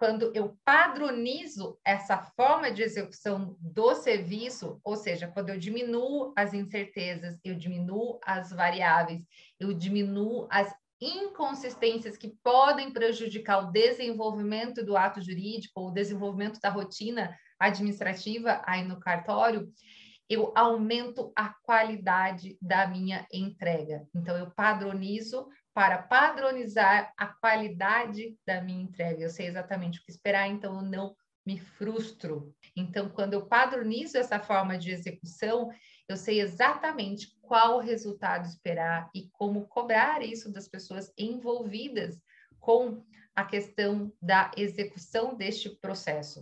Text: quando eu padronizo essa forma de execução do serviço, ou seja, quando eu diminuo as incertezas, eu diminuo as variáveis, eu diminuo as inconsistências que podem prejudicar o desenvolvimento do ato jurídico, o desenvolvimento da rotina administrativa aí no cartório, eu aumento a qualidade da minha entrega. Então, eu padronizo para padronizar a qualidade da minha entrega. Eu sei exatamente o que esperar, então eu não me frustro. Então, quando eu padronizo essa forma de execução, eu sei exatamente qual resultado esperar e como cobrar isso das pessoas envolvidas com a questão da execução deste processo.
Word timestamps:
quando 0.00 0.32
eu 0.34 0.58
padronizo 0.64 1.78
essa 1.84 2.16
forma 2.34 2.72
de 2.72 2.82
execução 2.82 3.54
do 3.60 3.94
serviço, 3.94 4.80
ou 4.82 4.96
seja, 4.96 5.28
quando 5.28 5.50
eu 5.50 5.58
diminuo 5.58 6.32
as 6.34 6.54
incertezas, 6.54 7.38
eu 7.44 7.54
diminuo 7.54 8.18
as 8.24 8.50
variáveis, 8.50 9.20
eu 9.60 9.74
diminuo 9.74 10.48
as 10.50 10.74
inconsistências 10.98 12.16
que 12.16 12.34
podem 12.42 12.90
prejudicar 12.90 13.58
o 13.58 13.70
desenvolvimento 13.70 14.82
do 14.82 14.96
ato 14.96 15.20
jurídico, 15.20 15.88
o 15.88 15.90
desenvolvimento 15.90 16.58
da 16.60 16.70
rotina 16.70 17.36
administrativa 17.58 18.62
aí 18.64 18.82
no 18.82 18.98
cartório, 18.98 19.70
eu 20.30 20.50
aumento 20.56 21.30
a 21.36 21.52
qualidade 21.62 22.56
da 22.62 22.86
minha 22.86 23.26
entrega. 23.30 24.06
Então, 24.14 24.34
eu 24.34 24.50
padronizo 24.52 25.46
para 25.80 25.96
padronizar 25.96 27.10
a 27.16 27.26
qualidade 27.26 28.36
da 28.46 28.60
minha 28.60 28.82
entrega. 28.82 29.22
Eu 29.22 29.30
sei 29.30 29.46
exatamente 29.46 29.98
o 29.98 30.02
que 30.04 30.10
esperar, 30.10 30.46
então 30.46 30.74
eu 30.74 30.82
não 30.82 31.16
me 31.46 31.58
frustro. 31.58 32.54
Então, 32.76 33.08
quando 33.08 33.32
eu 33.32 33.46
padronizo 33.46 34.18
essa 34.18 34.38
forma 34.38 34.76
de 34.76 34.90
execução, 34.90 35.70
eu 36.06 36.18
sei 36.18 36.38
exatamente 36.38 37.34
qual 37.40 37.78
resultado 37.78 38.44
esperar 38.44 39.08
e 39.14 39.30
como 39.32 39.68
cobrar 39.68 40.22
isso 40.22 40.52
das 40.52 40.68
pessoas 40.68 41.10
envolvidas 41.16 42.20
com 42.58 43.02
a 43.34 43.42
questão 43.42 44.12
da 44.20 44.50
execução 44.58 45.34
deste 45.34 45.70
processo. 45.70 46.38